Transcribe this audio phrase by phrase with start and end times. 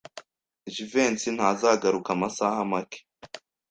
[0.73, 2.99] Jivency ntazagaruka amasaha make.